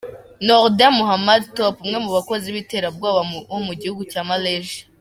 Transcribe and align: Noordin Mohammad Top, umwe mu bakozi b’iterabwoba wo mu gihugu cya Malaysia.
Noordin 0.45 0.91
Mohammad 0.99 1.41
Top, 1.55 1.75
umwe 1.83 1.97
mu 2.03 2.09
bakozi 2.17 2.45
b’iterabwoba 2.53 3.19
wo 3.51 3.59
mu 3.67 3.73
gihugu 3.81 4.01
cya 4.11 4.21
Malaysia. 4.31 4.81